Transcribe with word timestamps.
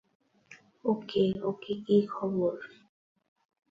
ওকে, 0.85 1.23
okay 1.41 1.73
কি 1.85 1.97
খবর? 2.07 2.53